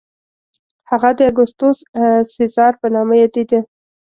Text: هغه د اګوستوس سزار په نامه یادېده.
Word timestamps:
هغه 0.89 1.09
د 1.17 1.19
اګوستوس 1.31 1.77
سزار 2.35 2.73
په 2.81 2.87
نامه 2.95 3.15
یادېده. 3.21 3.59